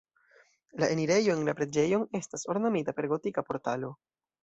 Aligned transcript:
La 0.83 0.87
enirejo 0.95 1.35
en 1.35 1.45
la 1.51 1.55
preĝejon 1.61 2.09
estas 2.23 2.49
ornamita 2.57 2.99
per 3.01 3.13
gotika 3.15 3.49
portalo. 3.53 3.97